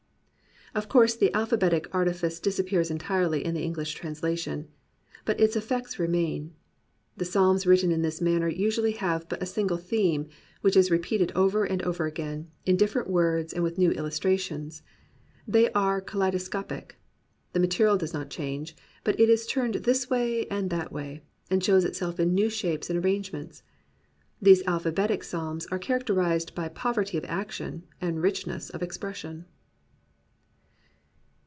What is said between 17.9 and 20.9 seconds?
does not change, but it is turned this way and that